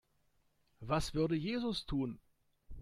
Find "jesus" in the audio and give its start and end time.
1.35-1.85